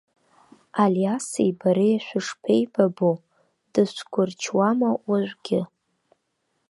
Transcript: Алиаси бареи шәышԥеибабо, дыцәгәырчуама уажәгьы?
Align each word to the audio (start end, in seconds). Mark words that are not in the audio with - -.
Алиаси 0.83 1.57
бареи 1.59 1.97
шәышԥеибабо, 2.05 3.11
дыцәгәырчуама 3.71 4.91
уажәгьы? 5.07 5.61